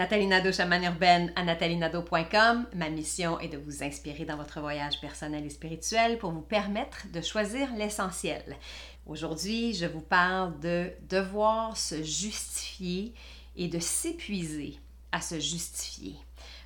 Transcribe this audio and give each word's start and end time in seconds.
Nathalie 0.00 0.28
Nadeau, 0.28 0.50
chamane 0.50 0.84
urbaine 0.84 1.30
à 1.36 1.44
nathalienado.com. 1.44 2.64
Ma 2.74 2.88
mission 2.88 3.38
est 3.38 3.48
de 3.48 3.58
vous 3.58 3.84
inspirer 3.84 4.24
dans 4.24 4.38
votre 4.38 4.58
voyage 4.58 4.98
personnel 4.98 5.44
et 5.44 5.50
spirituel 5.50 6.16
pour 6.16 6.30
vous 6.30 6.40
permettre 6.40 7.06
de 7.12 7.20
choisir 7.20 7.68
l'essentiel. 7.76 8.56
Aujourd'hui, 9.04 9.74
je 9.74 9.84
vous 9.84 10.00
parle 10.00 10.58
de 10.60 10.90
devoir 11.10 11.76
se 11.76 12.02
justifier 12.02 13.12
et 13.56 13.68
de 13.68 13.78
s'épuiser 13.78 14.78
à 15.12 15.20
se 15.20 15.40
justifier. 15.40 16.16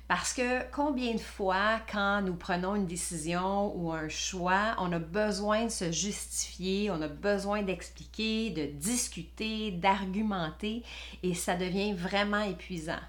Parce 0.07 0.33
que 0.33 0.69
combien 0.71 1.13
de 1.13 1.19
fois, 1.19 1.79
quand 1.91 2.21
nous 2.21 2.35
prenons 2.35 2.75
une 2.75 2.85
décision 2.85 3.75
ou 3.75 3.91
un 3.91 4.07
choix, 4.07 4.75
on 4.77 4.91
a 4.91 4.99
besoin 4.99 5.65
de 5.65 5.71
se 5.71 5.91
justifier, 5.91 6.91
on 6.91 7.01
a 7.01 7.07
besoin 7.07 7.63
d'expliquer, 7.63 8.51
de 8.51 8.65
discuter, 8.65 9.71
d'argumenter, 9.71 10.83
et 11.23 11.33
ça 11.33 11.55
devient 11.55 11.93
vraiment 11.93 12.41
épuisant. 12.41 13.01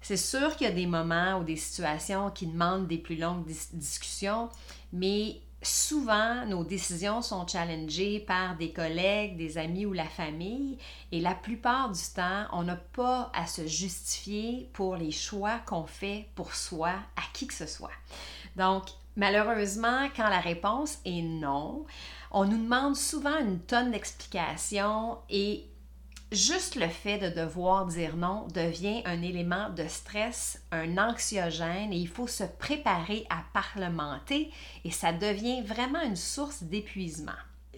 C'est 0.00 0.16
sûr 0.16 0.56
qu'il 0.56 0.66
y 0.66 0.70
a 0.70 0.74
des 0.74 0.86
moments 0.86 1.38
ou 1.38 1.44
des 1.44 1.56
situations 1.56 2.30
qui 2.30 2.46
demandent 2.46 2.88
des 2.88 2.98
plus 2.98 3.16
longues 3.16 3.46
discussions, 3.74 4.48
mais 4.92 5.36
souvent, 5.62 6.44
nos 6.46 6.64
décisions 6.64 7.22
sont 7.22 7.46
challengées 7.46 8.20
par 8.20 8.56
des 8.56 8.72
collègues, 8.72 9.36
des 9.36 9.58
amis 9.58 9.86
ou 9.86 9.92
la 9.92 10.06
famille, 10.06 10.78
et 11.10 11.20
la 11.20 11.34
plupart 11.34 11.90
du 11.90 12.00
temps, 12.14 12.46
on 12.52 12.64
n'a 12.64 12.76
pas 12.76 13.30
à 13.34 13.46
se 13.46 13.66
justifier 13.66 14.68
pour 14.72 14.96
les 14.96 15.10
choix 15.10 15.58
qu'on 15.66 15.86
fait 15.86 16.28
pour 16.34 16.54
soi, 16.54 16.90
à 17.16 17.22
qui 17.32 17.46
que 17.46 17.54
ce 17.54 17.66
soit. 17.66 17.90
Donc, 18.56 18.84
malheureusement, 19.16 20.08
quand 20.16 20.28
la 20.28 20.40
réponse 20.40 20.98
est 21.04 21.22
non, 21.22 21.86
on 22.30 22.44
nous 22.44 22.62
demande 22.62 22.96
souvent 22.96 23.38
une 23.38 23.60
tonne 23.60 23.92
d'explications 23.92 25.18
et 25.30 25.66
juste 26.32 26.76
le 26.76 26.88
fait 26.88 27.18
de 27.18 27.28
devoir 27.28 27.86
dire 27.86 28.16
non 28.16 28.46
devient 28.54 29.02
un 29.04 29.22
élément 29.22 29.70
de 29.70 29.86
stress, 29.86 30.62
un 30.72 30.98
anxiogène 30.98 31.92
et 31.92 31.96
il 31.96 32.08
faut 32.08 32.26
se 32.26 32.44
préparer 32.44 33.26
à 33.30 33.44
parlementer 33.52 34.50
et 34.84 34.90
ça 34.90 35.12
devient 35.12 35.62
vraiment 35.62 36.02
une 36.02 36.16
source 36.16 36.62
d'épuisement. 36.62 37.32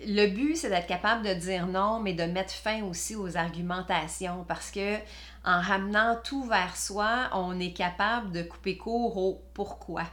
Le 0.07 0.27
but, 0.27 0.57
c'est 0.57 0.71
d'être 0.71 0.89
capable 0.89 1.25
de 1.25 1.35
dire 1.35 1.67
non, 1.67 2.01
mais 2.01 2.15
de 2.15 2.25
mettre 2.25 2.53
fin 2.53 2.83
aussi 2.83 3.15
aux 3.15 3.37
argumentations 3.37 4.45
parce 4.47 4.71
que 4.71 4.97
en 5.45 5.61
ramenant 5.61 6.17
tout 6.23 6.45
vers 6.45 6.77
soi, 6.77 7.31
on 7.33 7.59
est 7.61 7.73
capable 7.73 8.33
de 8.33 8.43
couper 8.43 8.77
court 8.77 9.17
au 9.17 9.43
pourquoi. 9.55 10.05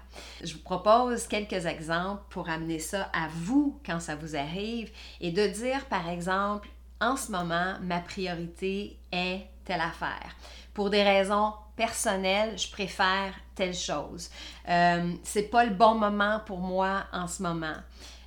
Je 0.43 0.53
vous 0.53 0.61
propose 0.61 1.27
quelques 1.27 1.65
exemples 1.65 2.21
pour 2.29 2.49
amener 2.49 2.79
ça 2.79 3.09
à 3.13 3.27
vous 3.33 3.79
quand 3.85 3.99
ça 3.99 4.15
vous 4.15 4.35
arrive 4.35 4.91
et 5.19 5.31
de 5.31 5.47
dire 5.47 5.85
par 5.85 6.09
exemple 6.09 6.69
en 7.01 7.17
ce 7.17 7.31
moment, 7.31 7.75
ma 7.81 7.99
priorité 7.99 8.97
est 9.11 9.47
telle 9.65 9.81
affaire. 9.81 10.35
Pour 10.73 10.89
des 10.89 11.03
raisons 11.03 11.53
personnelles, 11.75 12.57
je 12.57 12.71
préfère 12.71 13.33
telle 13.55 13.73
chose. 13.73 14.29
Euh, 14.69 15.11
c'est 15.23 15.49
pas 15.49 15.65
le 15.65 15.73
bon 15.73 15.95
moment 15.95 16.39
pour 16.45 16.59
moi 16.59 17.05
en 17.11 17.27
ce 17.27 17.43
moment. 17.43 17.75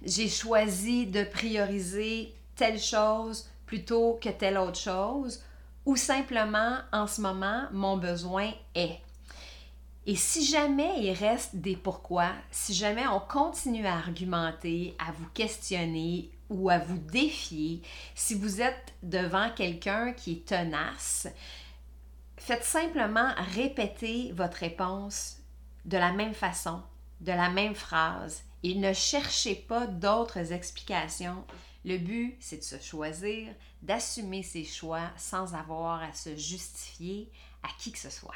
J'ai 0.05 0.29
choisi 0.29 1.07
de 1.07 1.25
prioriser 1.25 2.35
telle 2.57 2.81
chose 2.81 3.49
plutôt 3.65 4.19
que 4.21 4.29
telle 4.29 4.59
autre 4.59 4.79
chose, 4.79 5.43
ou 5.87 5.97
simplement 5.97 6.79
en 6.93 7.07
ce 7.07 7.21
moment, 7.21 7.63
mon 7.73 7.97
besoin 7.97 8.51
est. 8.75 8.99
Et 10.07 10.17
si 10.17 10.45
jamais 10.45 11.03
il 11.03 11.13
reste 11.13 11.57
des 11.57 11.77
pourquoi, 11.77 12.31
si 12.51 12.75
jamais 12.75 13.07
on 13.07 13.21
continue 13.21 13.87
à 13.87 13.95
argumenter, 13.95 14.95
à 14.99 15.13
vous 15.13 15.29
questionner 15.33 16.31
ou 16.51 16.71
à 16.71 16.79
vous 16.79 16.99
défier, 16.99 17.83
si 18.15 18.35
vous 18.35 18.61
êtes 18.61 18.93
devant 19.03 19.51
quelqu'un 19.51 20.13
qui 20.13 20.33
est 20.33 20.49
tenace, 20.49 21.29
faites 22.37 22.65
simplement 22.65 23.33
répéter 23.55 24.33
votre 24.33 24.59
réponse 24.59 25.39
de 25.85 25.97
la 25.97 26.13
même 26.13 26.35
façon, 26.35 26.83
de 27.21 27.33
la 27.33 27.51
même 27.51 27.75
phrase 27.75 28.43
et 28.63 28.75
ne 28.75 28.93
cherchez 28.93 29.55
pas 29.55 29.87
d'autres 29.87 30.53
explications. 30.53 31.45
Le 31.85 31.99
but, 31.99 32.37
c'est 32.41 32.59
de 32.59 32.63
se 32.63 32.79
choisir, 32.79 33.55
d'assumer 33.83 34.43
ses 34.43 34.65
choix 34.65 35.11
sans 35.17 35.55
avoir 35.55 36.03
à 36.03 36.13
se 36.13 36.35
justifier 36.37 37.31
à 37.63 37.69
qui 37.79 37.93
que 37.93 37.99
ce 37.99 38.11
soit. 38.11 38.35